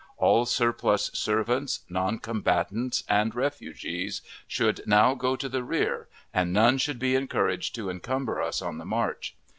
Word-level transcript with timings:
All 0.17 0.47
surplus 0.47 1.11
servants, 1.13 1.81
noncombatants, 1.87 3.03
and 3.07 3.35
refugees, 3.35 4.23
should 4.47 4.81
now 4.87 5.13
go 5.13 5.35
to 5.35 5.47
the 5.47 5.63
rear, 5.63 6.07
and 6.33 6.51
none 6.51 6.79
should 6.79 6.97
be 6.97 7.13
encouraged 7.13 7.75
to 7.75 7.91
encumber 7.91 8.41
us 8.41 8.63
on 8.63 8.79
the 8.79 8.85
march. 8.85 9.35